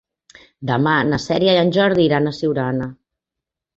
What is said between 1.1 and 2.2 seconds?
na Cèlia i en Jordi